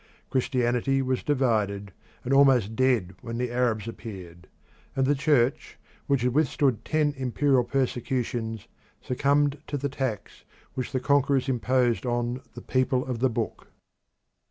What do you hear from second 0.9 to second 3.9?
was divided and almost dead when the Arabs